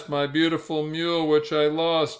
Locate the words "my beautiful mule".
0.07-1.27